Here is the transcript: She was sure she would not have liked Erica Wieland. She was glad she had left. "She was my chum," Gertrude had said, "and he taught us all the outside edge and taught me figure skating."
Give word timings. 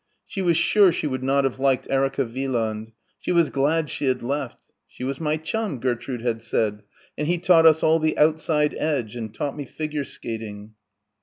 She 0.25 0.41
was 0.41 0.57
sure 0.57 0.91
she 0.91 1.05
would 1.05 1.21
not 1.21 1.43
have 1.43 1.59
liked 1.59 1.85
Erica 1.87 2.25
Wieland. 2.25 2.93
She 3.19 3.31
was 3.31 3.51
glad 3.51 3.87
she 3.91 4.05
had 4.05 4.23
left. 4.23 4.71
"She 4.87 5.03
was 5.03 5.19
my 5.21 5.37
chum," 5.37 5.79
Gertrude 5.79 6.23
had 6.23 6.41
said, 6.41 6.81
"and 7.15 7.27
he 7.27 7.37
taught 7.37 7.67
us 7.67 7.83
all 7.83 7.99
the 7.99 8.17
outside 8.17 8.73
edge 8.79 9.15
and 9.15 9.31
taught 9.31 9.55
me 9.55 9.65
figure 9.65 10.03
skating." 10.03 10.73